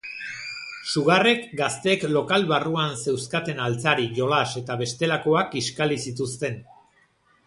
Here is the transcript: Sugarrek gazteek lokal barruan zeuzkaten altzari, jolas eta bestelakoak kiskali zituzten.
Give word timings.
Sugarrek 0.91 1.43
gazteek 1.59 2.05
lokal 2.15 2.47
barruan 2.51 2.97
zeuzkaten 3.03 3.61
altzari, 3.67 4.07
jolas 4.21 4.47
eta 4.63 4.79
bestelakoak 4.81 5.53
kiskali 5.57 5.99
zituzten. 6.07 6.59